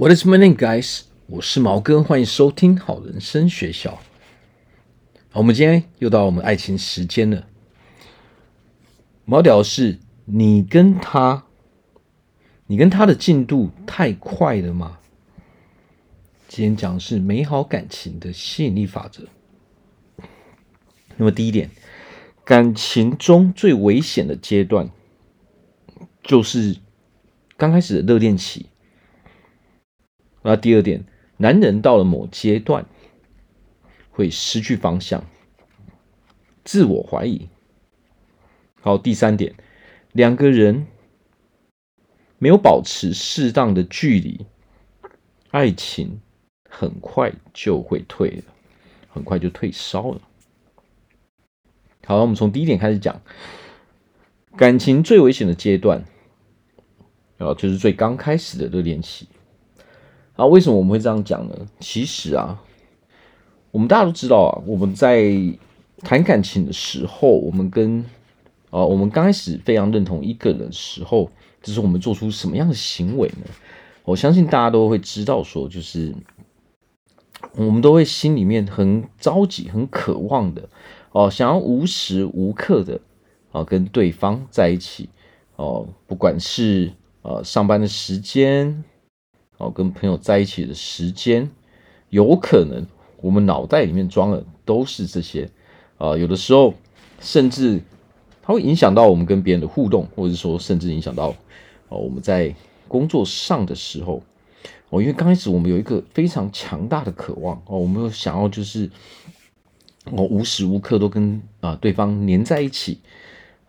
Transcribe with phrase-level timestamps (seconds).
[0.00, 1.00] What is my name, guys？
[1.26, 4.00] 我是毛哥，欢迎收听好人生学校。
[5.28, 7.48] 好，我们今天又到我们爱情时间了。
[9.24, 11.46] 毛屌是你跟他，
[12.68, 15.00] 你跟他的进度太快了吗？
[16.46, 19.24] 今天讲的是美好感情的吸引力法则。
[21.16, 21.72] 那么第一点，
[22.44, 24.88] 感情中最危险的阶段，
[26.22, 26.76] 就是
[27.56, 28.66] 刚开始的热恋期。
[30.48, 31.04] 那第二点，
[31.36, 32.86] 男人到了某阶段
[34.10, 35.22] 会失去方向，
[36.64, 37.50] 自我怀疑。
[38.80, 39.54] 好，第三点，
[40.12, 40.86] 两个人
[42.38, 44.46] 没有保持适当的距离，
[45.50, 46.18] 爱情
[46.66, 48.44] 很快就会退了，
[49.10, 50.22] 很快就退烧了。
[52.06, 53.20] 好，我们从第一点开始讲，
[54.56, 56.06] 感情最危险的阶段，
[57.36, 59.28] 啊，就是最刚开始的热恋期。
[60.38, 61.66] 啊，为什么我们会这样讲呢？
[61.80, 62.62] 其实啊，
[63.72, 65.34] 我们大家都知道啊，我们在
[66.02, 68.04] 谈感情的时候，我们跟
[68.70, 71.28] 啊，我们刚开始非常认同一个人的时候，
[71.60, 73.50] 就是我们做出什么样的行为呢？
[74.04, 76.14] 我相信大家都会知道，说就是
[77.56, 80.68] 我们都会心里面很着急、很渴望的
[81.10, 83.00] 哦，想要无时无刻的
[83.50, 85.08] 啊跟对方在一起
[85.56, 88.84] 哦，不管是呃上班的时间。
[89.58, 91.50] 哦，跟朋友在一起的时间，
[92.10, 92.86] 有可能
[93.20, 95.50] 我们脑袋里面装的都是这些，
[95.96, 96.74] 啊、有的时候
[97.20, 97.82] 甚至
[98.40, 101.34] 它会影响到我们跟别人的互动，或者说甚至影响到
[101.88, 102.54] 哦我们在
[102.86, 104.22] 工作上的时候，
[104.90, 108.88] 哦，因为刚开始我们有一个非常强大的渴望，哦，我们想要就是
[110.12, 113.00] 我无时无刻都跟啊、对方黏在一起，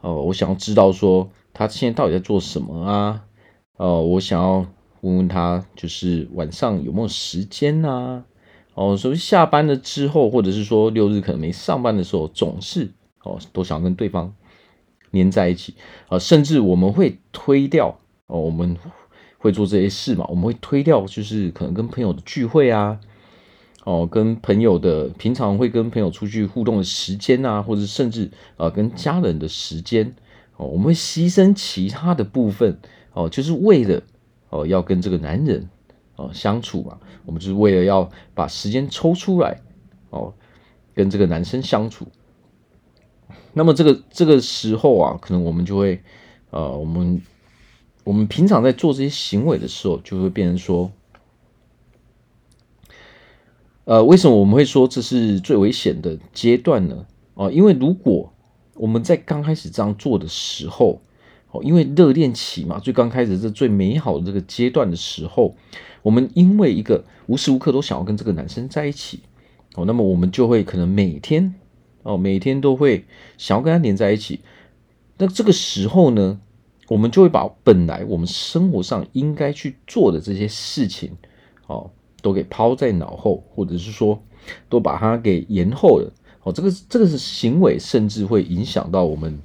[0.01, 3.25] 哦，我想要知道说他现在到底在做什么啊，
[3.77, 4.67] 哦，我想要。
[5.01, 8.23] 问问他，就是晚上有没有时间呐、
[8.73, 12.91] 哦，所以下班了之后，或者是说六日可能没上班的时候，总是
[13.23, 14.33] 哦都想跟对方
[15.11, 15.73] 黏在一起
[16.09, 18.75] 啊、甚至我们会推掉哦，我们
[19.37, 20.25] 会做这些事嘛？
[20.27, 22.99] 我们会推掉，就是可能跟朋友的聚会啊，
[23.85, 30.13] 哦，跟朋友的平常会跟朋友出去互动的时间啊，或者甚至啊、跟家人的时间
[30.57, 32.77] 哦，我们会牺牲其他的部分
[33.13, 34.03] 哦，就是为了。
[34.49, 35.69] 哦，要跟这个男人
[36.15, 39.61] 哦相处嘛，我们就是为了要把时间抽出来
[40.09, 40.33] 哦，
[40.93, 42.07] 跟这个男生相处。
[43.53, 46.01] 那么这个这个时候啊，可能我们就会
[46.51, 47.21] 呃，我们
[48.03, 50.91] 我们平常在做这些行为的时候，就会变成说，
[53.85, 57.05] 呃，为什么我们会说这是最危险的阶段呢？
[57.33, 58.33] 哦，因为如果
[58.75, 61.01] 我们在刚开始这样做的时候，
[61.51, 65.55] 哦，因为热恋期嘛，最刚开始这最美好的这个阶段的时候，
[66.03, 69.21] 我们因为一个无时无刻都想要跟这个男生在一起，
[69.73, 71.55] 哦，那么我们就会可能每天
[72.03, 73.05] 哦，每天都会
[73.37, 74.41] 想要跟他黏在一起。
[75.17, 76.39] 那这个时候呢，
[76.87, 81.17] 我们就会把本来我们生活上应该去做的这些事情，
[81.65, 81.89] 哦，
[82.21, 84.21] 都给抛在脑后，或者是说
[84.69, 86.13] 都把它给延后了。
[86.43, 89.41] 哦，这个这个是行为，甚至会影响到我们。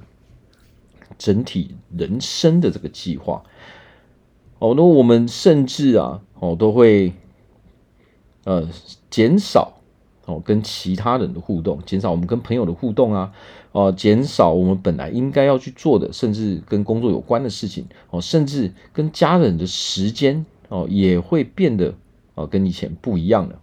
[1.17, 3.43] 整体人生的这个计划，
[4.59, 7.13] 哦，那我们甚至啊，哦，都会
[8.43, 8.69] 呃
[9.09, 9.73] 减少
[10.25, 13.33] 哦跟其他人的互动，减少我们跟朋友的互动啊，
[13.71, 21.95] 哦，减少我们本来应该要去做的，甚至跟工作有关的事情，哦，甚至跟家人的时间哦，也会变得
[22.35, 23.61] 哦跟以前不一样了。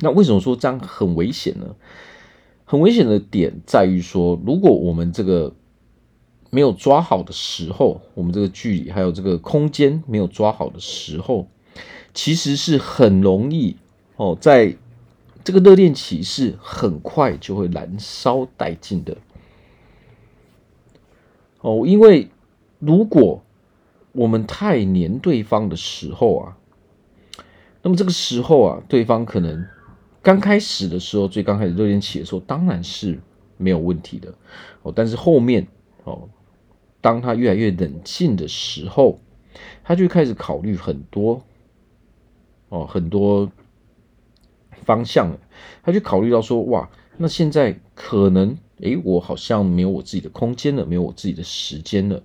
[0.00, 1.76] 那为什么说这样很危险呢？
[2.66, 5.54] 很危险的点在于说，如果我们这个
[6.54, 11.48] 没有抓好的时候，我们这个距离还有这个空间没有抓好的时候，
[12.14, 13.76] 其实是很容易
[14.14, 14.76] 哦，在
[15.42, 19.16] 这个热恋期是很快就会燃烧殆尽的
[21.60, 21.82] 哦。
[21.84, 22.30] 因为
[22.78, 23.42] 如果
[24.12, 26.56] 我们太黏对方的时候啊，
[27.82, 29.66] 那么这个时候啊，对方可能
[30.22, 33.20] 刚开始的时候，最刚开始热恋期的时候，当然是
[33.56, 34.32] 没有问题的
[34.82, 35.66] 哦，但是后面
[36.04, 36.28] 哦。
[37.04, 39.20] 当他越来越冷静的时候，
[39.82, 41.42] 他就开始考虑很多
[42.70, 43.52] 哦，很多
[44.86, 45.38] 方向了。
[45.82, 52.22] 他就考虑到说，哇，那现在可能，诶，我好像没有我自己的空间了，没有我自己的时间了。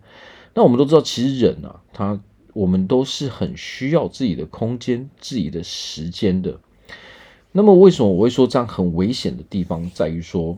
[0.54, 2.18] 那我们都知道，其实人啊，他
[2.54, 6.58] 我们都是很需要自己的空间、自己的时间的。
[7.52, 10.58] 那么，为什么我会说这样很危险的地方，在于说，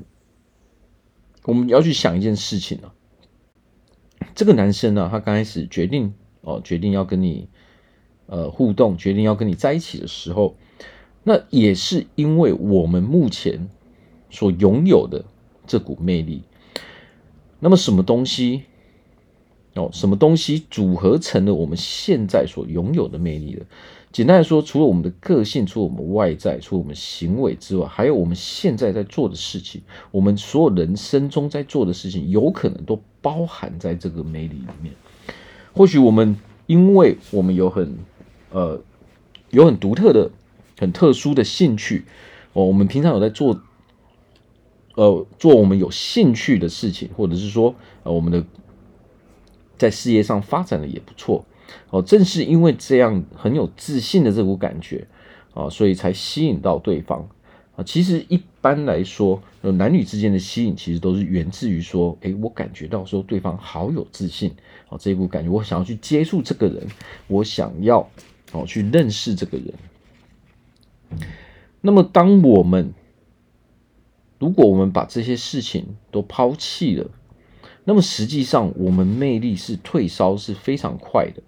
[1.46, 3.01] 我们要去想一件事情呢、啊。
[4.36, 7.48] 这个男生呢、他刚开始决定哦，决定要跟你
[8.28, 10.56] 呃互动，决定要跟你在一起的时候，
[11.24, 13.70] 那也是因为我们目前
[14.30, 15.26] 所拥有的
[15.68, 16.44] 这股魅力。
[17.60, 18.64] 那么什么东西
[19.76, 19.90] 哦？
[19.94, 23.66] 什么东西组合成了我们现在所拥有的魅力的？
[24.12, 29.82] 简单来说，除了我们的个性，除了我们外在，除了我们行为之外，还有我们现在在做的事情，
[30.12, 34.94] 我们所有人生中在做的事情，有可能都包含在这个魅力里面。
[35.74, 36.36] 或许我们
[36.68, 37.98] 因为我们有很
[38.52, 38.82] 呃
[39.50, 40.30] 有很独特的、
[40.80, 42.06] 很特殊的兴趣
[42.54, 43.62] 哦，我们平常有在做。
[44.96, 47.74] 呃，做我们有兴趣的事情，或者是说，
[48.04, 48.46] 呃，我们的
[49.78, 51.46] 在事业上发展的也不错
[51.90, 52.02] 哦。
[52.02, 55.08] 正是因为这样很有自信的这股感觉
[55.54, 57.30] 啊，所以才吸引到对方
[57.76, 57.84] 啊。
[57.84, 64.52] 其实一般来说，男女之间的吸引其实都是源自于说，诶，我感觉到说对方好有自信
[64.90, 66.88] 啊，这股感觉，我想要去接触这个人，
[67.28, 68.10] 我想要
[68.52, 69.74] 哦去认识这个人。
[71.82, 72.94] 那么，当我们
[74.40, 77.10] 如果我们把这些事情都抛弃了，
[77.84, 81.42] 那么实际上我们魅力是退烧是非常快的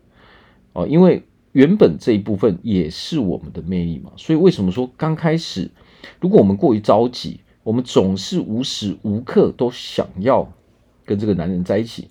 [0.73, 1.23] 哦，因为
[1.53, 4.11] 原本这一部分也是我们的魅力嘛。
[4.17, 5.71] 所以为什么说刚开始，
[6.19, 10.51] 如果我们过于着急，我们总是无时无刻都想要
[11.05, 12.09] 跟这个男人在一起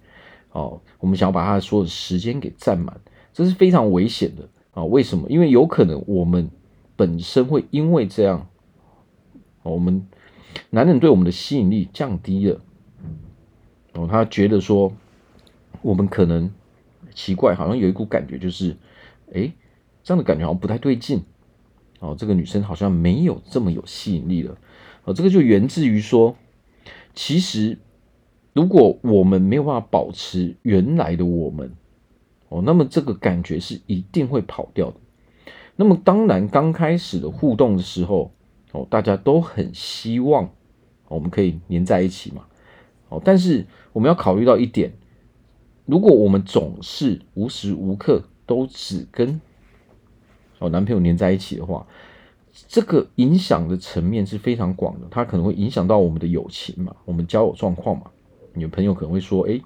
[0.53, 3.00] 哦，我们想要把他所有的时间给占满，
[3.32, 4.85] 这是非常危险的啊！
[4.85, 5.29] 为什么？
[5.29, 6.50] 因为有可能我们
[6.97, 8.49] 本身会因为这样，
[9.62, 10.06] 我们。
[10.69, 12.61] 男人对我们的吸引力降低了，
[13.94, 14.93] 哦，他觉得说
[15.81, 16.50] 我们可能
[17.14, 18.76] 奇怪，好像有一股感觉，就是，
[19.32, 19.53] 哎，
[20.03, 21.23] 这样的感觉好像不太对劲，
[22.00, 24.56] 哦，这个女生好像没有这么有吸引力了，
[25.05, 26.37] 哦，这个就源自于说，
[27.14, 27.79] 其实
[28.53, 31.73] 如果我们没有办法保持原来的我们，
[32.49, 34.97] 哦，那么这个感觉是一定会跑掉的。
[35.76, 38.32] 那么当然，刚开始的互动的时候。
[38.75, 40.49] 哦，大家都很希望
[41.09, 42.47] 我们可以黏在一起嘛。
[43.11, 44.94] 哦，但是我们要考虑到一点，
[45.84, 49.40] 如果我们总是无时无刻都只跟
[50.58, 51.87] 哦男朋友黏在一起的话，
[52.69, 55.06] 这个影响的层面是非常广的。
[55.11, 58.05] 它可能会影响到我们的友情嘛，我们交友状况嘛。
[58.55, 59.61] 你的朋友可能会说：“哎，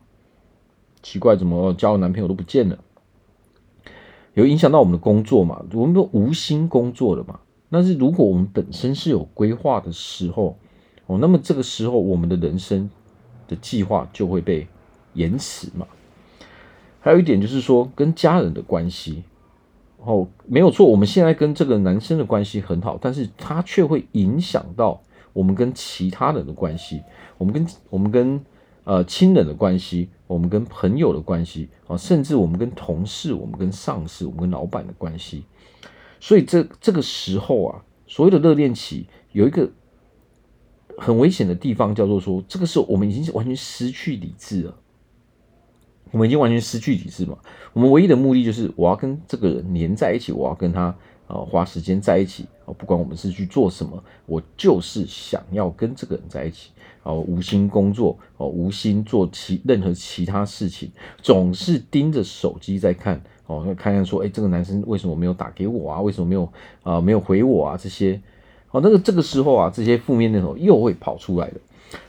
[1.03, 2.79] 奇怪，怎么交男朋友都不见了？”
[4.35, 5.65] 有影响到我们的工作嘛？
[5.73, 7.41] 我们都无心工作了嘛？
[7.69, 10.57] 但是，如果我们本身是有规划的时候，
[11.07, 12.89] 哦，那么这个时候我们的人生
[13.49, 14.69] 的计划就会被
[15.15, 15.87] 延迟嘛。
[17.07, 19.23] 还有一点就是说，跟家人的关系，
[19.99, 25.01] 哦，没有错，我们现在跟这个男生的关系很好，但是他却会影响到
[25.33, 27.01] 我们跟其他人的关系，
[27.39, 28.45] 我们跟我们跟
[28.83, 35.45] 呃亲人的关系，我们跟朋友的关系，啊，甚至我们跟同事、我们跟上司、我们跟老板的关系。
[36.19, 39.71] 所以这这个时候啊，所谓的热恋期有一个
[40.99, 44.75] 很危险的地方，叫做说，这个时候我们已经完全失去理智了。
[46.11, 47.37] 我们已经完全失去理智嘛。
[47.73, 50.95] 我们唯一的目的就是我要跟这个人黏在一起，我要跟他
[51.27, 56.71] 啊花时间在一起啊，不管我们是去做什么，我就是想要跟这个人在一起
[57.03, 60.91] 啊，无心工作哦，无心做其任何其他事情，
[61.23, 63.21] 总是盯着手机在看。
[63.49, 66.01] 哦，看看说，哎，这个男生为什么没有打给我啊？
[66.01, 66.53] 为什么没有
[66.83, 67.77] 啊、没有回我啊？
[67.81, 68.21] 这些，
[68.73, 71.61] 哦，那个这个时候啊，这些负面念头又会跑出来的，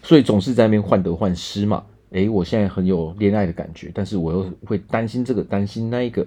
[0.01, 1.83] 所以总是在那边患得患失嘛。
[2.11, 6.25] 哎，我现在很有恋爱的感觉，但是我又会担心这个，担心那一个。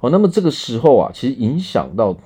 [0.00, 2.16] 哦，那么这个时候啊，其实影响到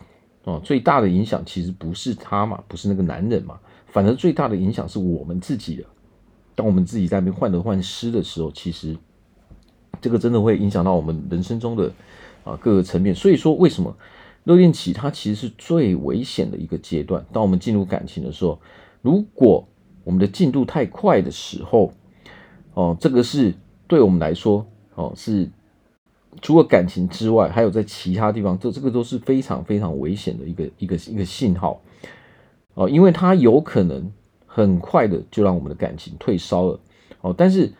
[0.44, 5.84] 哦，最大的影响其实不是他嘛，不是那个男人嘛，反而最大的影响是我们自己的。
[6.54, 8.96] 当我们自己在那边患得患失的时候，其实。
[10.00, 11.90] 这个真的会影响到我们人生中的
[12.42, 13.96] 啊各个层面，所以说为什么
[14.42, 17.24] 热恋期它其实是最危险的一个阶段。
[17.32, 18.60] 当我们进入感情的时候，
[19.00, 19.66] 如果
[20.02, 21.90] 我们的进度太快的时候，
[22.74, 23.54] 哦，这个是
[23.86, 25.50] 对我们来说哦是
[26.42, 31.80] 除了感情之外，还有在其他地方，这这个都是非常非常危险的一个一个一个信号。
[32.74, 34.12] 哦，因为它有可能
[34.46, 36.80] 很快的就让我们的感情退烧了。
[37.22, 37.72] 哦，但是。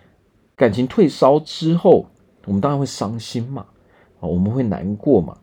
[0.56, 2.06] 感情退烧之后，
[2.44, 3.66] 我们当然会伤心嘛，
[4.20, 5.36] 哦，我们会难过嘛，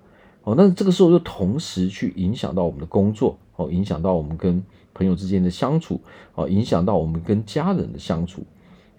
[0.44, 6.00] 哦，那这个时候就同时去影响到我们的工作，哦，影响到我们跟朋友之间的相处，
[6.34, 8.46] 哦，影响到我们跟家人的相处，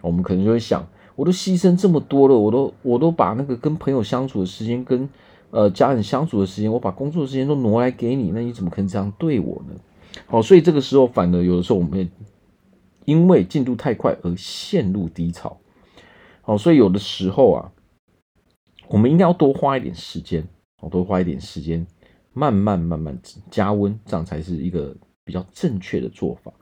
[0.02, 5.08] 我们可能就会想，我都牺牲这么多了，我都我都把那个跟朋友相处的时间，跟
[5.50, 9.74] 呃家人相处的时间，我把工作的时间都挪来给你，那你怎么可能这样对我呢？
[10.26, 12.10] 好，所以这个时候反而有的时候我们
[13.04, 15.56] 因为进度太快而陷入低潮。
[16.42, 17.72] 好，所以有的时候啊，
[18.88, 20.46] 我们应该要多花一点时间
[20.80, 21.86] 哦，多花一点时间，
[22.32, 23.16] 慢慢慢慢
[23.50, 24.94] 加温，这样才是一个
[25.24, 26.52] 比较正确的做法。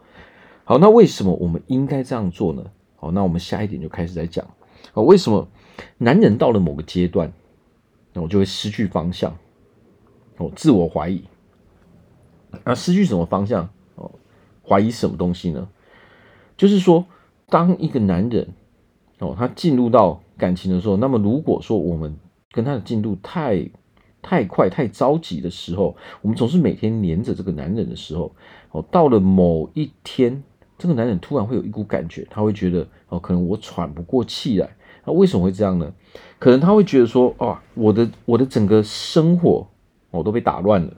[0.65, 2.65] 好，那为什么我们应该这样做呢？
[3.01, 4.47] 好，那我们下一点就开始来讲。
[4.93, 5.49] 哦，为什么
[5.97, 7.33] 男人到了某个阶段，
[8.13, 9.35] 那我就会失去方向，
[10.37, 11.25] 哦，自我怀疑。
[12.63, 13.71] 那失去什么方向？
[13.95, 14.11] 哦，
[14.63, 15.67] 怀疑什么东西呢？
[16.59, 17.07] 就是说，
[17.49, 18.49] 当一个男人
[19.19, 22.15] 哦，他进入到感情的时候，那么如果说我们
[22.53, 23.71] 跟他的进度太
[24.21, 28.35] 太快、太着急的时候，我们总是每天黏着这个男人的时候，
[28.73, 30.43] 哦，到了某一天，
[30.81, 34.77] 这个男人突然会有一股感觉，他会觉得哦，可能我喘不过气来。
[35.05, 35.93] 那为什么会这样呢？
[36.39, 39.69] 可能他会觉得说，哦，我的我的整个生活
[40.11, 40.97] 哦都被打乱了。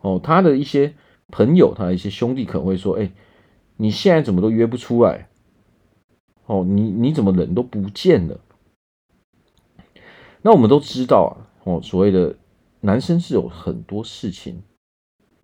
[0.00, 0.92] 哦，他的一些
[1.28, 3.10] 朋友，他的一些兄弟可能会说，哎。
[3.78, 5.28] 你现在怎么都约不出来？
[6.46, 8.40] 哦，你你怎么人都不见了？
[10.40, 12.34] 那我们都知道啊，哦，所谓的
[12.80, 14.62] 男生是有很多事情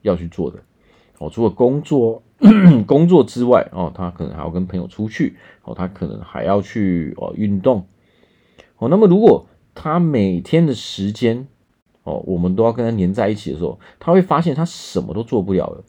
[0.00, 0.61] 要去做的。
[1.19, 2.23] 哦，除了工作
[2.87, 7.87] 工作之外，哦，他可能还要跟朋友出去，哦，他可能还要去哦运动。
[8.79, 11.47] 哦，那么如果他每天的时间，
[12.03, 15.85] 哦，我们都要跟他黏在一起的时候，他会发现他什么都做不了了。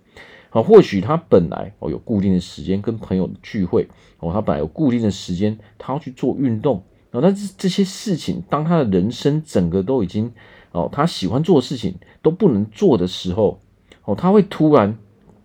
[0.52, 3.88] 啊，或许他本来哦有固定的时间跟朋友聚会
[4.20, 7.18] 哦，他本来有固定的时间，他要去做运动啊。
[7.20, 10.32] 那这这些事情，当他的人生整个都已经
[10.72, 13.60] 哦，他喜欢做的事情都不能做的时候
[14.06, 14.96] 哦，他会突然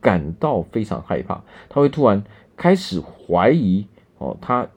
[0.00, 2.22] 感到非常害怕，他会突然
[2.56, 3.86] 开始怀疑
[4.18, 4.68] 哦，他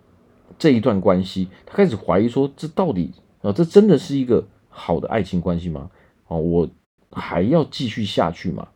[0.57, 5.89] 这一段关系，他开始怀疑说，这到底啊，这真的是一个好的爱情关系吗？
[6.27, 6.69] 哦，我
[7.11, 8.67] 还要继续下去吗？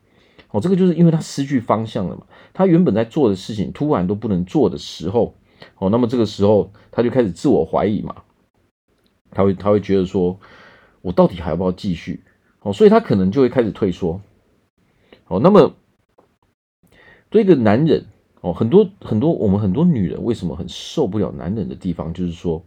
[0.51, 2.23] 哦，这个就是因为他失去方向了嘛。
[2.53, 5.35] 他原本在做的事情突然都不能做的时候，
[5.77, 8.23] 哦，那么这个时候他就开始自我怀疑嘛。
[9.31, 10.39] 他会他会觉得说，
[11.01, 12.23] 我到底还要不要继续？
[12.61, 14.21] 哦，所以他可能就会开始退缩。
[15.27, 15.73] 哦，那么
[17.35, 18.05] 对一个男人，
[18.39, 22.63] 哦，很多很多我们很多女人为什么很受不了男人的地方，就是说，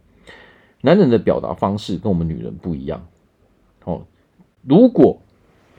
[0.81, 3.07] 男人的表达方式跟我们女人不一样。
[3.83, 4.05] 哦，
[4.61, 5.19] 如果。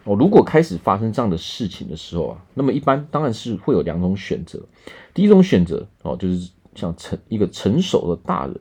[0.04, 4.66] 哦，如果开始发生这样的事情的时候啊，那么一般当然是会有两种选择。
[5.12, 8.58] 第一种选择哦，就是像成一个成熟的大人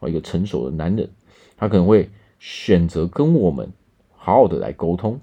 [0.00, 1.08] 哦，一个成熟的男人，
[1.56, 3.72] 他可能会选择跟我们
[4.14, 5.18] 好好的来沟通。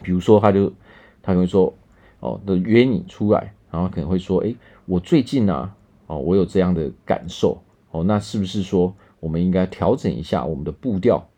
[0.00, 0.72] 比如说，他就
[1.20, 1.74] 他可能说
[2.20, 4.54] 哦，的约你出来，然后可能会说，哎，
[4.84, 11.28] 我最近啊，哦，我有这样的感受哦，那是不是说我们应该调整一下我们的步调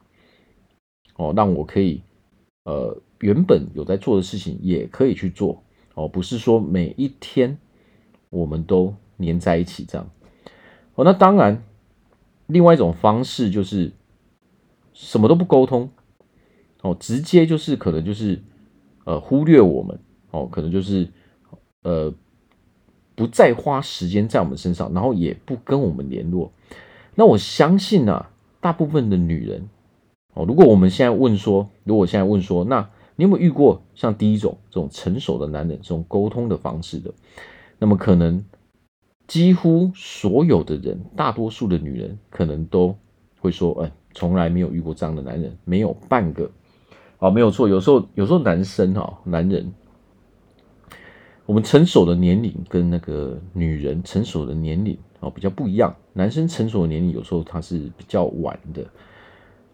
[1.17, 2.03] 哦，让我可以。
[2.65, 5.63] 呃，原本有在做的事情也可以去做
[5.95, 7.57] 哦，不是说每一天
[8.29, 10.11] 我们都黏在一起这样
[10.95, 11.03] 哦。
[11.03, 11.65] 那当然，
[12.47, 13.91] 另外一种方式就是
[14.93, 15.89] 什么都不沟通
[16.83, 18.43] 哦，直接就是可能就是
[19.05, 19.99] 呃忽略我们
[20.31, 21.09] 哦，可能就是
[21.83, 22.13] 呃
[23.15, 26.53] 不再花时间在我们身上，然后也不跟我们联络。
[27.15, 28.31] 那我相信啊，
[28.61, 29.69] 大部分的女人。
[30.35, 37.13] 哦，如果我们现在问说，如果现在问说，那你有没有遇过像第一种这种成熟的男人这种沟通的方式的？
[37.81, 38.45] 那么可能
[39.27, 42.97] 几乎所有的人，大多数的女人可能都
[43.41, 46.49] 会说，哎，从来没有遇过这样的男人，没有半个。
[47.19, 49.75] 哦，没有错，有时候有时候男生哈，男人，
[51.49, 58.85] 我们成熟的年龄跟那个女人成熟的年龄哦比较不一样，男生成熟的年龄有时候他是比较晚的。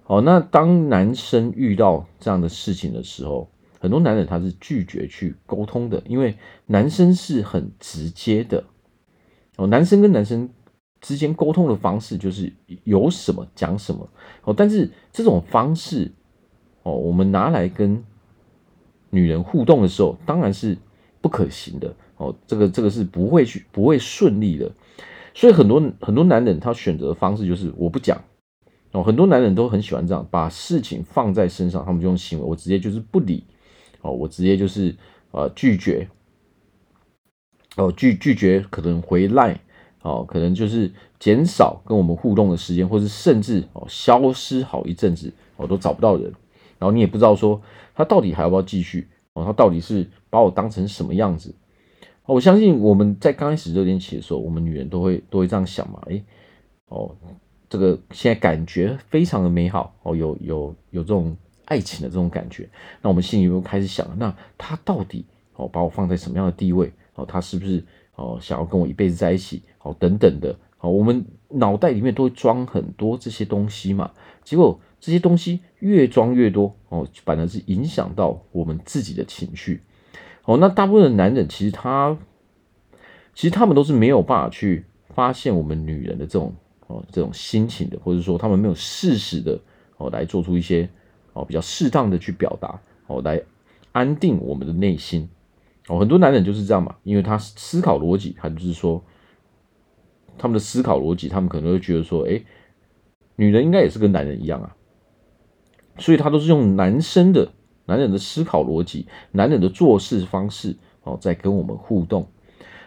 [0.05, 3.51] 好，那当男生遇到这样的事情的时候，
[3.81, 8.63] 很多男人他是拒绝去沟通的，因为男生是很直接的。
[9.57, 10.49] 哦，男生跟男生
[11.01, 12.53] 之间沟通的方式就是
[12.85, 14.09] 有什么讲什么。
[14.45, 16.13] 哦，但是这种方式，
[16.85, 18.01] 哦，我们拿来跟
[19.11, 20.79] 女人互动的时候，当然是
[21.25, 21.91] 不可行的。
[22.19, 24.71] 哦，这个这个是不会去不会顺利的。
[25.33, 28.23] 所以很多很多男人他选择的方式就是我不讲。
[28.93, 33.43] 哦，很多男人都很喜欢这样，把事情放在身上，他们就用行为，我直接就是不理，
[34.03, 34.95] 哦，我直接就是
[35.33, 36.07] 呃拒绝，
[37.77, 39.59] 哦拒拒绝可能回来，
[40.03, 46.25] 哦，可能就是减少跟我们互动的时间，或是甚至哦消失好一阵子，我都找不到人，
[46.79, 47.61] 然后你也不知道说
[47.97, 51.55] 他到底还要不要继续，哦，他到底是把我当成什么样子？
[52.27, 56.25] 我相信我们在刚开始热恋期的时候，我们女人都会都会这样想嘛，诶，
[56.89, 57.15] 哦。
[57.69, 62.69] 这个现在感觉非常的美好哦，有有有这种爱情的这种感觉，
[63.03, 65.25] 那我们心里又开始想，那他到底
[65.55, 67.27] 哦把我放在什么样的地位哦？
[67.27, 69.95] 他是不是哦想要跟我一辈子在一起哦？
[69.99, 74.13] 等等的哦，我们脑袋里面都会装很多这些东西嘛。
[74.45, 79.81] 结果这些东西越装越多哦，反而是影响到我们自己的情绪。
[80.45, 82.17] 哦，那大部分的男人其实他，
[83.35, 84.85] 其实他们都是没有办法去
[85.15, 86.55] 发现我们女人的这种
[86.87, 89.59] 哦这种心情的，或者说他们没有适时的
[89.97, 90.89] 哦来做出一些
[91.33, 93.41] 哦比较适当的去表达哦来
[93.93, 95.29] 安定我们的内心。
[95.89, 99.03] 哦，很多男人就是这样嘛，因为他思考逻辑，他就是说
[100.37, 102.43] 他们的思考逻辑，他们可能会觉得说，哎，
[103.37, 104.77] 女人应该也是跟男人一样啊，
[105.99, 107.53] 所以他都是用男生的。
[107.87, 112.27] 男人的思考逻辑，男人的做事方式，哦，在跟我们互动，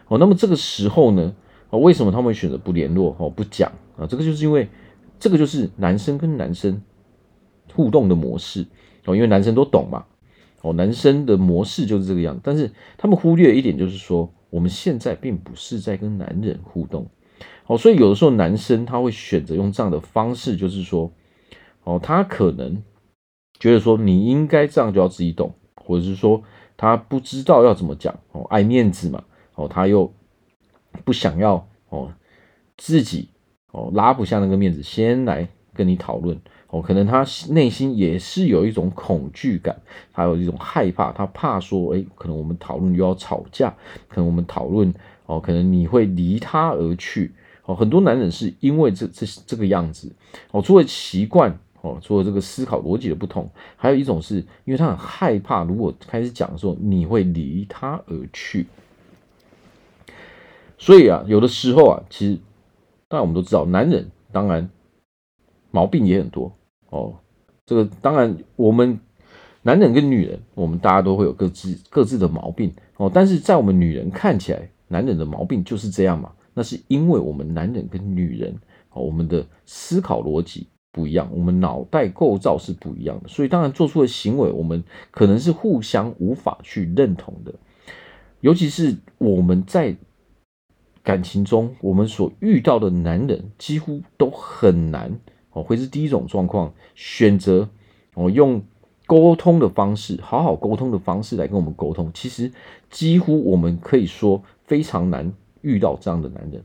[0.08, 1.36] 哦，那么这个时候呢，
[1.70, 4.08] 哦，为什么他们会选择不联络，哦，不讲啊？
[4.08, 4.68] 这个就是因为，
[5.20, 6.82] 这个就是男生跟男生
[7.75, 8.66] 互动的模式，
[9.06, 10.06] 哦，因为男生都懂嘛，
[10.63, 12.39] 哦，男生的模式就是这个样。
[12.42, 17.08] 但是他们忽略一点，就是说，我们现在并不是在跟男人互动，
[17.68, 21.12] 哦，所以有的时候男生他会选择用这样的方式，就是说，
[21.84, 22.82] 哦，他可能。
[23.60, 26.44] 觉得说你应该这样就要自己懂，或者是说
[26.76, 29.24] 他不知道要怎么讲哦，爱面子嘛
[29.56, 30.14] 哦，他又
[31.04, 32.14] 不想要哦
[32.78, 33.30] 自己
[33.72, 39.76] 哦拉不下那个面子，先来跟你讨论哦，可能他内心也是有一种恐惧感，
[40.12, 43.76] 还有一种害怕，他怕说哎，可能我们讨论又要吵架，
[44.08, 44.94] 可能我们讨论
[45.26, 47.34] 哦，可能你会离他而去
[47.66, 50.16] 哦，很多男人是因为这这这个样子
[50.52, 51.58] 哦，作为习惯。
[51.81, 58.65] 哦，除了这个思考逻辑的不同，还有一种是因为他很害怕，如果开始讲的时候，你会离他而去。
[60.77, 62.39] 所以啊，有的时候啊，其实
[63.07, 64.69] 当然我们都知道，男人当然
[65.72, 66.51] 毛病也很多
[66.89, 67.15] 哦。
[67.65, 69.00] 这个当然，我们
[69.62, 73.12] 男人跟女人，我们大家都会有各自各自的毛病哦。
[73.13, 76.31] 但是在我们女人看起来，男人的毛病就是这样嘛？
[76.53, 78.55] 那是因为我们男人跟女人
[78.91, 80.67] 哦，我们的思考逻辑。
[80.98, 87.53] 不一样，我们脑袋构造是不一样的，所以当然做出的行为，我们可能是互相无法去认同的。
[88.42, 89.96] 尤其是我们在
[91.03, 95.20] 感情中，我们所遇到的男人几乎都很难
[95.51, 97.70] 哦，会是第一种状况，选择
[98.16, 98.64] 哦用
[99.05, 102.12] 沟通的方式，好好沟通的方式来跟我们沟通。
[102.12, 102.51] 其实
[102.90, 105.31] 几乎我们可以说非常难
[105.62, 106.64] 遇到这样的男人。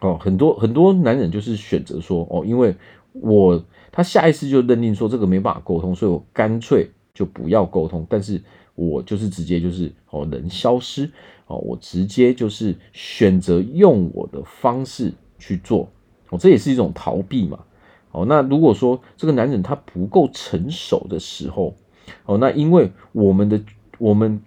[0.00, 2.74] 哦，很多很多男人就是选择说，哦，因为
[3.12, 8.06] 我他下意识就认定说这个没办法沟通，所以我干脆就不要沟通。
[8.08, 8.40] 但是
[8.74, 11.10] 我就是直接就是哦人消失，
[11.46, 15.86] 哦我直接就是选择用我的方式去做，
[16.30, 17.58] 哦这也是一种逃避嘛。
[18.12, 21.74] 哦，那如果说这个男人他不够成熟的时候，
[22.24, 23.60] 哦那因为我们的
[23.98, 24.40] 我们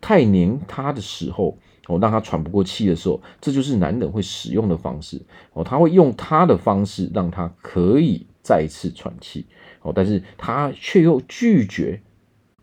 [0.00, 1.58] 太黏他的时候。
[1.88, 5.20] 哦，让他喘不过气的时候，这就是男人会使用的方式。
[5.52, 9.46] 哦，他会用他的方式让他可以再次喘气。
[9.82, 12.00] 哦，但是他却又拒绝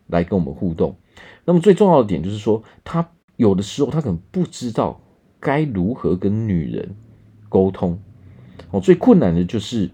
[0.06, 0.96] 来跟我们互动。
[1.44, 5.00] 那么最重要的点就是说，他有的时候他可能不知道
[5.38, 6.96] 该如何跟女人
[7.48, 8.00] 沟通。
[8.70, 9.90] 哦，最困难的就是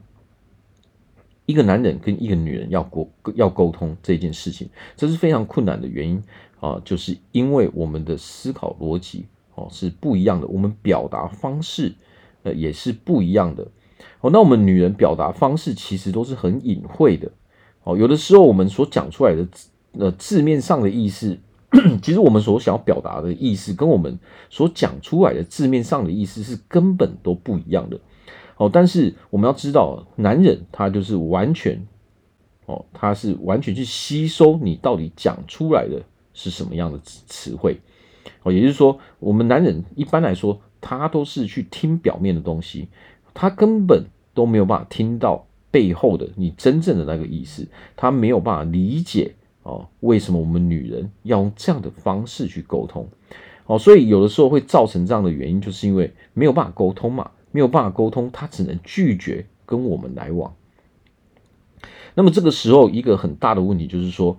[1.46, 6.22] 一个男人跟一个女人要沟要沟通这件事情，这是非常困难的原因。
[6.60, 11.94] 啊，就是因为我们的思考逻辑哦是不一样的，我们表达方式
[12.42, 13.66] 呃也是不一样的
[14.20, 14.30] 哦。
[14.30, 17.30] 那我们女人表达方式其实都是很隐晦的
[17.84, 19.46] 哦，有的时候我们所讲出来的
[19.98, 21.38] 呃字面上的意思，
[22.02, 28.00] 其实我们所想要表达的意思跟我们所讲出来的字面上的意思是根本都不一样的
[28.56, 28.70] 哦。
[28.72, 31.86] 但是我们要知道，男人他就是完全
[32.64, 36.02] 哦，他是完全去吸收你到底讲出来的。
[36.36, 37.80] 是什么样的词词汇？
[38.42, 42.88] 哦，也就是说，我们男人一般来说，他都是去听表面的东西，
[43.32, 53.08] 他根本都没有办法听到背后的你真正的那个意思，他没有办法理解哦，为什么我们女人要用这样的方式去沟通？
[53.66, 60.54] 哦，所以有的时候会造成这样的原因，就是因为没有办法沟通嘛，没有办法沟通，他只能拒绝跟我们来往。
[62.14, 64.36] 那么这个时候，一个很大的问题就是说。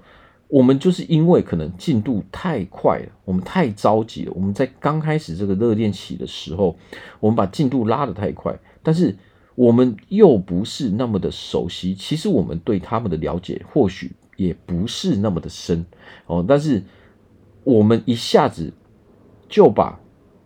[0.49, 4.31] 我们就是因为可能进度太快了，我们太着急了。
[4.33, 6.77] 我们在刚开始这个热恋期的时候，
[7.19, 9.13] 我们把进度拉得太快，但是
[9.55, 11.93] 我们又不是那么的熟悉。
[11.93, 15.85] 其实我们对他们的了解或许也不是那么的深
[16.27, 16.83] 哦，但是
[17.65, 18.71] 我们一下子
[19.49, 19.99] 就把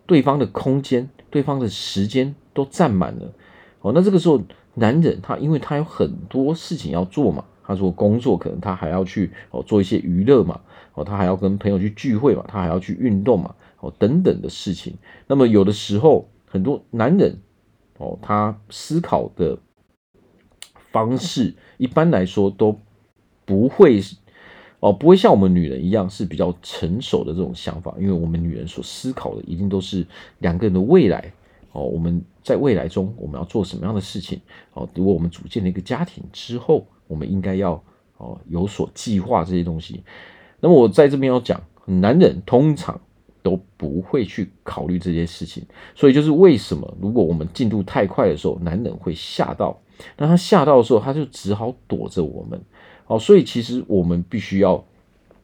[0.08, 3.32] 对方的空间、对方的时间都占满了
[3.82, 3.92] 哦。
[3.94, 4.42] 那这个时候，
[4.74, 7.46] 男人他因为他有很多事情要做嘛。
[7.64, 10.60] 他说工作可能他还要去哦做一些娱乐嘛，
[10.94, 14.96] 哦他还要跟朋友去聚会嘛，他还要去运动嘛，哦等等的事情。
[15.28, 17.38] 那么有的时候很多男人
[17.98, 19.58] 哦他思考的
[20.92, 22.78] 方式一般来说都
[23.46, 24.16] 不会是
[24.80, 30.06] 哦，不会像我们女人一样是比较成熟的这种想法，因为我们女人所思考的一定都是
[30.40, 31.32] 两个人的未来
[31.72, 34.42] 哦，我们在未来中我们要做什么样的事情
[34.74, 34.90] 哦？
[34.96, 37.74] 如果我们组建了一个家庭之后，我们应该要
[38.18, 40.04] 哦有所计划这些东西。
[40.60, 43.00] 那么我在这边要讲，男人通常。
[43.44, 49.82] 都不会去考虑这些事情，所以就是为什么如果我们进度太快的时候，男人会吓到。
[50.16, 52.62] 那他吓到的时候，他就只好躲着我们。
[53.08, 54.76] 哦，所以其实我们必须要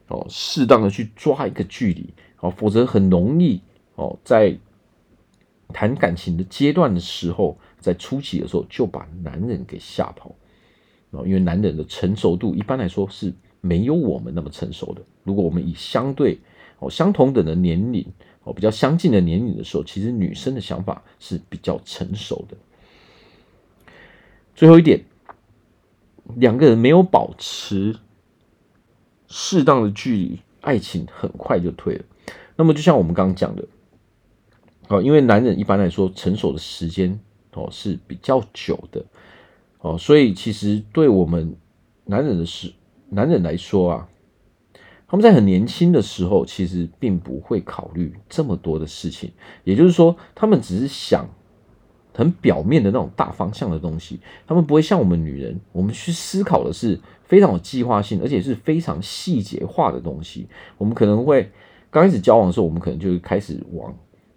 [0.06, 3.60] 哦适当的去抓一个距离，哦，否则很容易
[3.96, 4.56] 哦在
[5.72, 10.32] 谈感情的阶段的时候，在初期的时候就把男人给吓跑。
[11.10, 15.02] 哦，因为男人的成熟度一般来说是没有我们那么成熟的。
[15.24, 16.38] 如果我们以相对
[16.78, 18.06] 哦，相同等的年龄，
[18.44, 22.56] 哦，比较相近的年龄的时候，其实女生的想法是比较成熟的。
[24.54, 25.04] 最后一点，
[26.36, 27.96] 两个人没有保持
[29.28, 32.04] 适当的距离，爱情很快就退了。
[32.56, 33.64] 那么，就像我们刚刚讲的，
[34.88, 37.18] 哦，因为男人一般来说成熟的时间
[37.54, 39.04] 哦是比较久的，
[39.80, 41.56] 哦，所以其实对我们
[42.04, 42.72] 男人的是
[43.08, 44.08] 男人来说啊。
[45.10, 49.32] 他们在很年轻的时候，其实并不会考虑这么多的事情，
[49.64, 51.26] 也就是说，他们只是想
[52.12, 60.46] 很表面的那种大方向的东西，他们不会像我们女人，我们去思考的是非常有计划性，而且是非常细节化的东西。
[60.76, 61.50] 我们可能会
[61.88, 63.90] 刚开始交往的时候，我们可能就开始往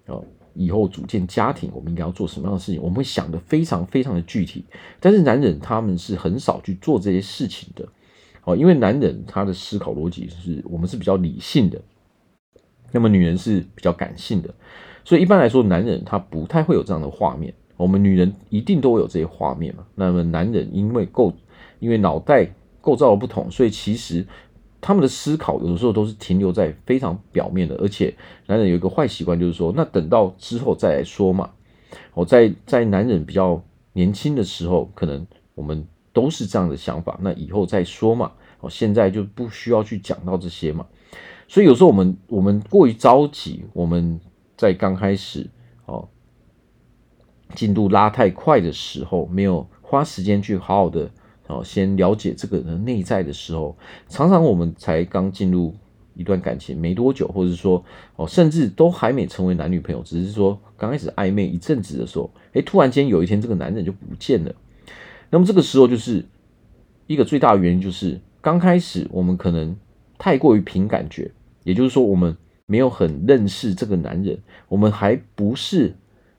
[0.05, 0.23] 哦，
[0.53, 4.65] 以后组建家庭，我们应该要做什么样的事情，我们会想得非常非常的具体。
[4.99, 7.87] 但是男人他们是很少去做这些事情的。
[8.43, 11.79] 哦，因为男人他的思考逻辑是我们是比较理性的，
[12.91, 14.51] 那么女人是比较感性的，
[15.05, 17.53] 所以一般来说，男人他不太会有这样的画面。
[17.77, 19.85] 我们女人一定都会有这些画面嘛。
[19.93, 21.31] 那么男人因为构
[21.79, 24.25] 因为脑袋构造的不同，所以其实
[24.81, 27.75] 他们的思考有的时候都是停留在非常表面的。
[27.75, 28.13] 而且
[28.47, 31.51] 男人有一个坏习惯，就是说，那等到之后再来说嘛。
[32.13, 33.63] 我在在男人比较
[33.93, 35.87] 年轻的时候，可能我们。
[36.13, 38.33] 都是这样的想法，那以后再说嘛。
[38.59, 40.85] 哦，现在就不需要去讲到这些嘛。
[41.47, 44.19] 所以有时候我们我们过于着急，我们
[44.57, 45.49] 在刚开始
[45.85, 46.09] 哦
[47.55, 51.09] 进度拉太快的时候，没有花时间去好好的
[51.51, 55.75] 哦先了解这个人内在的时候，常常我们才刚进入
[56.15, 57.83] 一段感情没多久，或者说
[58.15, 64.55] 哦甚至都还没成为男女朋友，只是说刚开始暧昧一阵子的时候，诶，突然间有一天这个男人就不见了。
[65.29, 66.25] 那么这个时候就是
[67.07, 69.75] 一个最大的原因，就是刚开始我们可能
[70.17, 71.31] 太过于凭感觉，
[71.63, 72.35] 也就是说我们
[72.65, 75.95] 没有很认识这个男人，我们还不是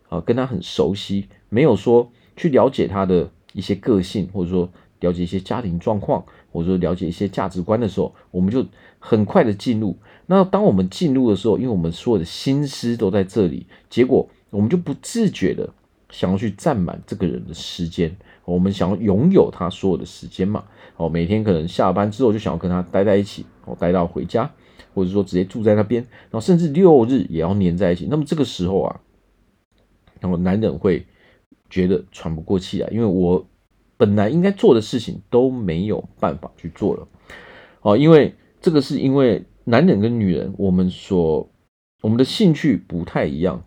[0.09, 4.71] 啊跟他很熟悉，没有说去了解他的一些个性，或者说
[5.03, 8.65] 了解一些家庭状况，或者说了解一些价值观的时候，我们就
[8.99, 9.95] 很快的进入。
[10.27, 15.69] 那当我们进入的时候，因为我们所有的心思都在这里，结果我们就不自觉的
[16.11, 18.17] 想要去占满这个人的时间。
[18.45, 20.65] 我们想要拥有他所有的时间嘛？
[20.97, 24.51] 哦，每天可能下班之后就想要跟他待在一起，哦，待到回家，
[24.95, 28.09] 或者说直接住在那边，然后甚至六日也要黏在一起。
[28.11, 29.01] 那么这个时候啊，
[30.21, 31.07] 然后男人会
[31.71, 33.47] 觉得喘不过气来，因为我
[34.03, 37.07] 本来应该做的事情都没有办法去做了。
[37.83, 41.49] 哦，因为这个是因为男人跟女人，我们所
[42.01, 43.63] 我们的兴趣不太一样。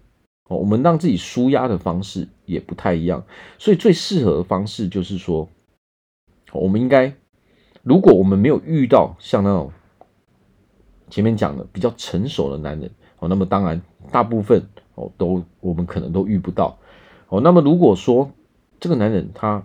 [0.49, 3.23] 哦，我们让自己舒压的方式也不太一样，
[3.57, 5.47] 所以最适合的方式就是说，
[6.51, 7.13] 我们应该，
[7.81, 9.71] 如果我们没有遇到像那种
[11.09, 14.61] 前面讲的比较成熟的男人，哦，那么当然大部分
[14.95, 16.77] 哦都我们可能都遇不到，
[17.29, 18.29] 哦，那么如果说
[18.81, 19.63] 这个男人他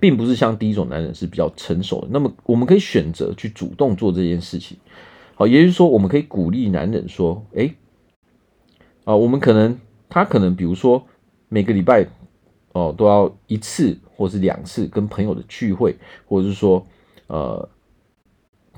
[0.00, 4.76] 并不是像第一种男人是比较成熟的，那么我们可以选择去主动做这件事情，
[5.34, 7.74] 好，也就是说我们可以鼓励男人说，诶。
[9.04, 9.76] 啊、我们可能
[10.08, 11.04] 他可能比如说
[11.48, 12.06] 每个礼拜
[12.74, 16.86] 哦、都要一次或是两次跟朋友的聚会，或者是说
[17.26, 17.68] 呃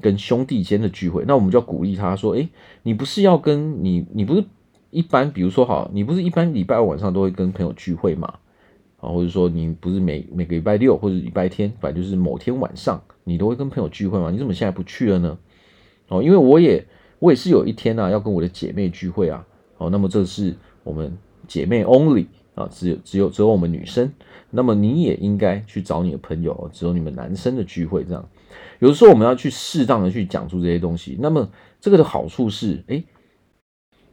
[0.00, 2.48] 跟兄弟间的聚会，那我们就要鼓励他说，诶，
[2.82, 4.44] 你不是要跟你你不是
[4.90, 8.34] 一般，比如说好，你不是一般礼拜五晚上都会跟朋友聚会吗？
[9.04, 14.30] 啊，或者说你不是每每个礼拜六或者礼拜天，反正就是某天晚上你都会跟朋友聚会吗？
[14.30, 15.38] 你怎么现在不去了呢？
[16.08, 16.84] 哦，因为我也
[17.18, 19.46] 我也是有一天呢、啊、要跟我的姐妹聚会啊。
[19.76, 24.10] 好，那么这是我们姐妹 only 啊，只有只有只有我们女生。
[24.50, 28.28] 那么你也应该去找你的朋友，只有你们男生的聚会这样。
[28.78, 31.18] 有的时候我们要去适当的去讲出这些东西。
[31.20, 33.04] 那么这个的好处是，诶，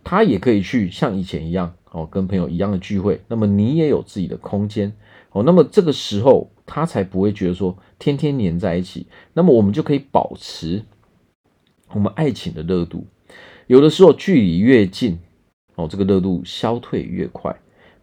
[0.03, 3.21] 他也可以去像以前一样哦，跟朋友一样的聚会。
[3.27, 4.93] 那么你也有自己的空间
[5.31, 5.43] 哦。
[5.43, 9.07] 那么这个时候他才不会觉得说天天黏在一起。
[9.33, 10.83] 那么我们就可以保持
[11.93, 13.05] 我们爱情的热度。
[13.67, 15.19] 有的时候距离越近，
[15.75, 17.55] 哦，这个热度消退越快。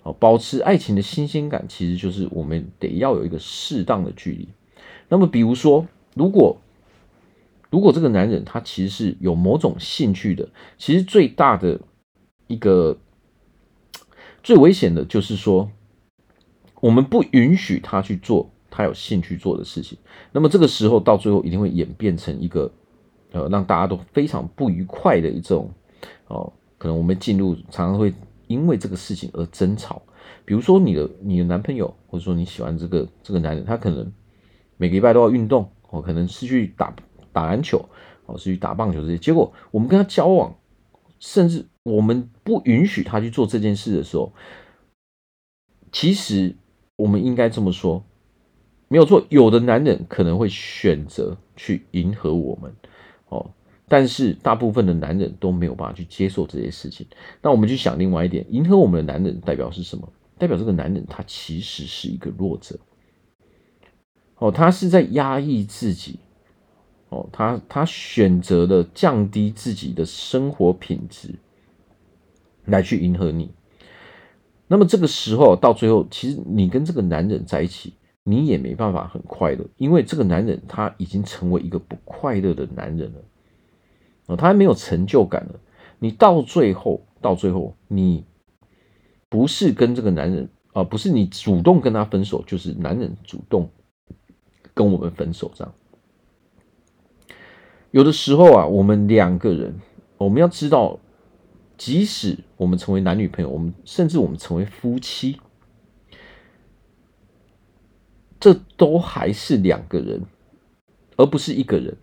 [0.04, 4.48] 哦，保持爱情的新鲜感，其实就是我们得要有一个适当的距离。
[5.08, 6.56] 那么，比如说，如果
[7.70, 11.80] 如果这个男人他其实是有某种兴趣的，其实最大的
[12.46, 12.98] 一个
[14.42, 15.70] 最危险的就是说，
[16.80, 19.98] 我们不允许他去做他有兴趣做的事情。
[20.32, 22.70] 那么这个时候到最后一定会演变成一个。
[23.30, 25.70] 呃，让大家都非常不愉快的一种
[26.28, 28.10] 哦，可能我们进入常常会
[28.46, 30.00] 因为这个事情而争吵。
[30.46, 34.10] 比如说你的你的男朋友，或者说你喜欢这个这个男人，他可能
[34.78, 36.90] 每个礼拜都要运动哦，可能是去打
[37.38, 37.88] 打篮球
[38.26, 39.16] 哦，是去打棒球这些。
[39.16, 40.56] 结果我们跟他交往，
[41.20, 44.32] 甚至我们不允许他去做这件事的时候，
[45.92, 46.56] 其实
[46.96, 48.02] 我们应该这么说，
[48.88, 49.24] 没有错。
[49.28, 52.74] 有的男人可能会选择去迎合我们。
[53.28, 53.52] 哦，
[53.86, 57.06] 但是大部分的男人都没有办法去接受这些事情。
[57.40, 60.12] 那我们去想另外一点，迎合我们的男人代表是什么？
[60.38, 62.76] 代表这个男人他其实是一个弱者。
[64.38, 66.18] 哦，他是在压抑自己。
[67.08, 71.34] 哦，他他选择了降低自己的生活品质
[72.64, 73.50] 来去迎合你。
[74.66, 77.94] 那么这个时候到最后，其实你跟这个男人在一起。
[78.24, 83.24] 你也没办法很快乐，因为这个男人他已经成为一个不快乐的男人了，
[84.26, 85.58] 哦，他还没有成就感了。
[85.98, 88.26] 你到最后，到最后，你
[89.30, 93.70] 不是跟这个男人啊，不是你主动跟他分手，就是男人主动
[94.74, 95.74] 跟我们分手这样。
[97.90, 99.74] 有的时候啊，我们两个人，
[100.18, 100.98] 我们要知道，
[101.76, 105.38] 即使我们成为男女朋友，我们甚至我们成为夫妻。
[108.40, 110.22] 这都还是两个人，
[111.16, 111.96] 而不是一个人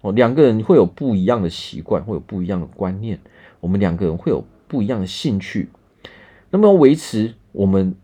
[0.00, 0.10] 哦。
[0.10, 3.20] 两个人会有不一样的习惯，会有不一样的观念。
[3.60, 5.68] 我们两个人会有不一样的兴趣。
[6.50, 7.94] 那么维持我们，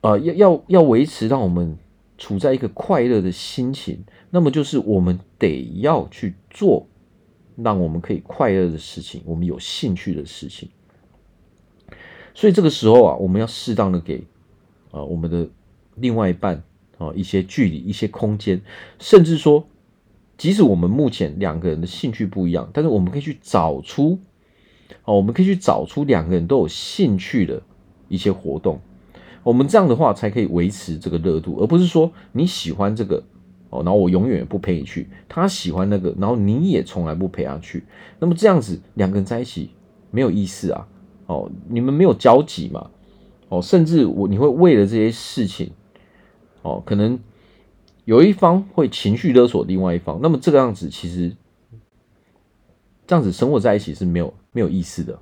[0.00, 1.78] 呃，要要要维持让我们
[2.20, 6.86] 处在一个快乐的心情，那么就是我们得要去做
[7.56, 10.68] 让我们可以快乐的事情，我们有兴趣的事情。
[12.32, 14.22] 所以这个时候啊，我们要适当的给
[14.92, 15.48] 啊、我们的
[15.96, 16.62] 另外一半。
[16.98, 18.60] 啊，一些距离，一些空间，
[18.98, 19.66] 甚至说，
[20.36, 24.18] 即使我们目前两个人的兴趣不一样，但是我们可以去找出，
[25.06, 27.62] 哦，我们可以去找出两个人都有兴趣的
[28.08, 28.78] 一些活动，
[29.42, 33.22] 我们这样的话才可以维持这个热度，而不是说你喜欢这个，
[33.70, 37.84] 哦，然后我永远不陪你去，他喜欢那个，然后你也从来不陪他去，
[38.18, 39.70] 那么这样子两个人在一起
[40.10, 40.86] 没有意思啊，
[41.26, 42.90] 哦，你们没有交集嘛，
[43.48, 45.70] 哦，甚至我你会为了这些事情。
[46.62, 47.18] 哦，可能
[48.04, 51.34] 有一方会情绪勒索另外一方，那么这个样子其实
[53.06, 55.18] 这样子生活在一起是没有没有意思的。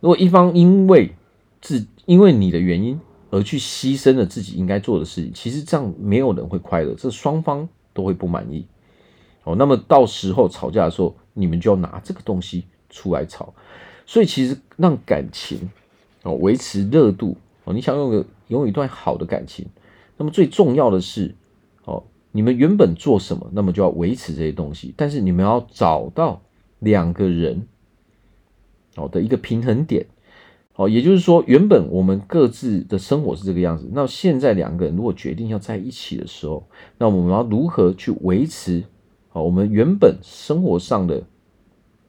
[0.00, 1.14] 如果一方因为
[1.62, 8.66] 自因为你的原因而去牺牲了自己应该做的事情，其实这样没有人会快乐，这双方都会不满意。
[9.44, 13.54] 哦，那么到时候吵架的时候，你们就要拿这个东西出来吵。
[14.06, 15.70] 所以其实让感情
[16.22, 18.24] 哦维持热度哦，你想用个。
[18.48, 19.66] 拥有一段好的感情，
[20.18, 21.34] 那么最重要的是，
[21.86, 24.92] 哦，你们原本做什么，那么就要维持这些东西。
[24.94, 26.42] 但是你们要找到
[26.80, 27.66] 两个人，
[28.96, 30.04] 哦的一个平衡点，
[30.74, 33.88] 哦，也就是说，原本我们各自的生活是这个样子。
[33.92, 38.82] 那现在两个人如果决定要在一起的时候，那我们要如何去维持？
[39.32, 41.22] 哦，我们原本生活上的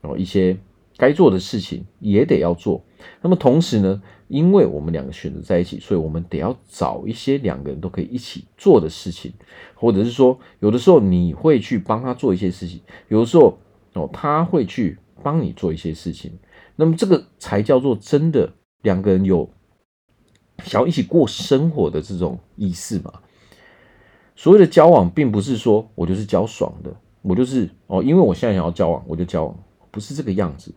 [0.01, 0.57] 哦一些
[0.97, 2.81] 该做的事情也得要做。
[3.21, 9.33] 那么同时呢，因为我们两个选择在一起，所以我们得要找一些两个人都可以一起做的事情，
[9.75, 13.57] 或者是说，有的时候你会去帮他做一些事情，有的时候
[13.93, 16.31] 哦，他会去帮你做一些事情。
[16.75, 19.49] 那么这个才叫做真的两个人有
[20.63, 23.13] 想要一起过生活的这种意思嘛。
[24.35, 29.55] 所谓的交往，并不是说我就是交爽的，我就是哦，因为我现在想要交往，我就交往，
[29.91, 30.73] 不是这个样子。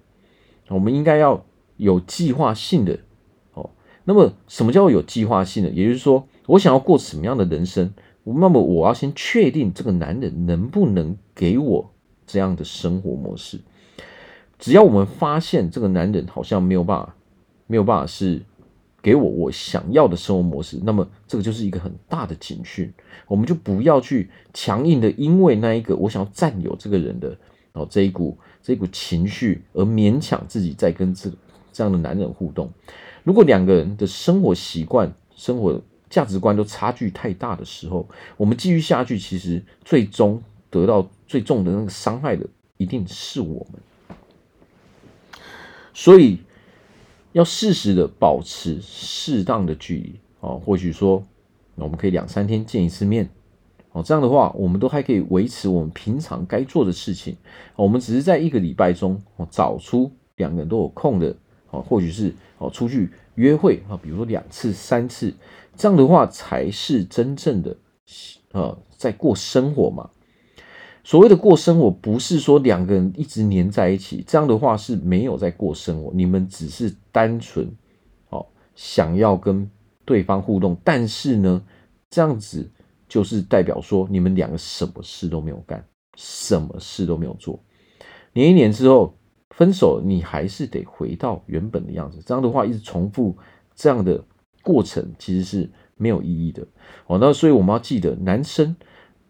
[0.69, 1.45] 我们应该要
[1.77, 2.99] 有计划性的
[3.55, 3.71] 哦。
[4.05, 5.71] 那么，什么叫有计划性的？
[5.71, 11.95] 也就是说，我想要过什么样的人生，那么我要先确定这个男人能不能给我
[12.27, 13.61] 这样的生活模式。
[14.59, 17.15] 只要我们发现这个男人好像没有办法，
[17.67, 18.43] 没有办法是
[19.03, 22.93] 给我我想要的生活模式，那么这个就是一个很大的警讯。
[23.29, 27.37] 我们就不要去强硬的，因为那一个我想要占有这个人的
[27.73, 31.31] 哦这一股这一股情绪而勉强自己在跟这
[31.73, 32.71] 这样的男人互动。
[33.23, 43.81] 如果两个人的生活习惯、生活价值观都差距太大的时候，我们继续下去，其实最终得到最重的那个伤害的一定是我们。
[45.99, 46.39] 所以
[47.33, 51.25] 要适时的保持适当的距离哦，或许说
[51.75, 53.27] 我们可以两三天见一次面
[53.93, 57.35] 哦，这样的话我们都还可以维持我们平常该做的事情。
[57.77, 61.35] 我们只是在一个礼拜中哦找出两个人都有空的
[61.71, 65.33] 哦，或许是哦出去约会啊，比如说两次三次，
[65.75, 67.75] 这样的话才是真正的
[68.53, 70.11] 呃在过生活嘛。
[71.07, 76.11] 所谓的过生活，不是说两个人一直黏在一起，这样的话是没有在过生活。
[76.13, 77.65] 你们只是单纯
[78.31, 79.71] 哦想要跟
[80.05, 81.63] 对方互动，但是呢，
[82.11, 82.69] 这样子
[83.09, 87.63] 就是代表说你们两个什么事都没有干，什么事都没有做。
[88.33, 89.17] 黏一黏之后
[89.51, 92.21] 分手，你还是得回到原本的样子。
[92.27, 93.37] 这样的话，一直重复
[93.77, 94.21] 这样的
[94.61, 96.67] 过程，其实是没有意义的。
[97.07, 98.75] 哦，那所以我们要记得，男生。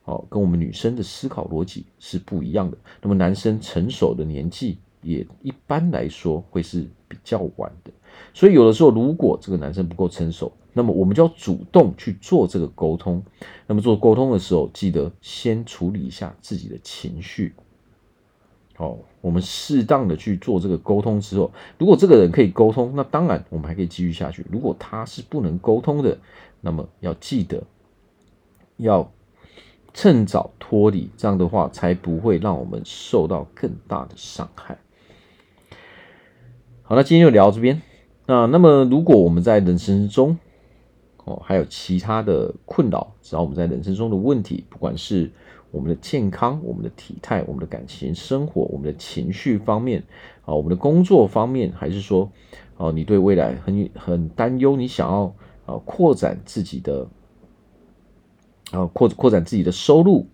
[0.07, 2.79] 哦，跟我们女生的思考逻辑是不一样的。
[3.03, 7.90] 那么男生成熟的年纪也一般来说会是比较晚的。
[8.33, 13.21] 所以有的时候，如果这个男生不够成熟，那么我们就要主动去做这个沟通。
[13.66, 17.53] 那么做沟通的时候，记得先处理一下自己的情绪。
[18.77, 24.47] 好，我们适当的去做这个沟通之后，如果这个人可以沟通，那当然我们还可以继续下去。
[24.53, 26.16] 如果他是不能沟通的，
[26.61, 27.64] 那么要记得
[28.77, 29.11] 要。
[29.96, 34.76] 趁早脱离，这样的话才不会让我们受到更大的伤害。
[36.82, 37.80] 好，那今天就聊到这边。
[38.26, 40.37] 那那么，如果我们在人生中，
[41.24, 45.30] 哦，还有其他的困扰，只要我们在人生中的问题，不管是
[45.70, 50.04] 我们的健康、我们的体态、我们的感情生活、我们的情绪方面，
[50.44, 52.30] 啊，我们的工作方面，还是说，
[52.76, 57.09] 哦，你对未来很很担忧，你想要啊扩展自己的。
[58.72, 60.26] 啊，扩扩展自己的收入，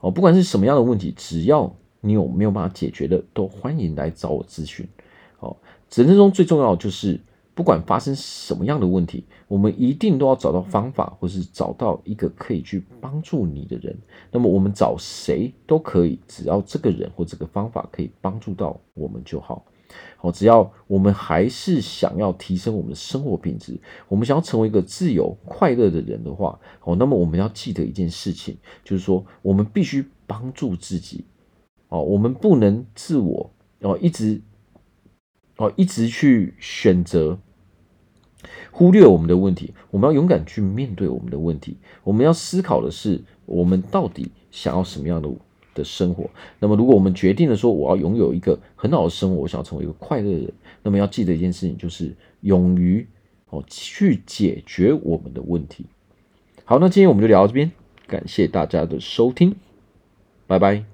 [0.00, 4.86] 哦，不管是什么样的问题，只要你有没有办法解决的，都欢迎来找我咨询。
[5.40, 5.56] 哦，
[5.92, 7.20] 人生中最重要的就是，
[7.54, 13.96] 不管发生什么样的问题，我们一定都要找到方法，或是找到一个可以去帮助你的人。
[14.30, 19.64] 那么我们找谁都可以，只要这个人或这个方法可以帮助到我们就好。
[20.16, 31.24] 好，只要我们还是想要提升我们的生活品质，我们想要成为一个自由快乐的人的话，哦，那么我们要记得一件事情，就是说我们必须帮助自己，
[31.88, 34.40] 哦，我们不能自我哦一直
[35.58, 37.38] 哦一直去选择
[38.70, 45.28] 忽略我们的问题，我们要勇敢去面对我们的问题，我们要思考的是我们到底想要什么样的
[45.74, 46.28] 的生活。
[46.58, 53.06] 那么，如果我们决定了说我要拥有一个很好的生活，我想要成为一个快乐的人，那么要记得一件事情，就是勇于
[53.50, 55.86] 哦去解决我们的问题。
[56.64, 57.70] 好，那今天我们就聊到这边，
[58.06, 59.54] 感谢大家的收听，
[60.46, 60.93] 拜拜。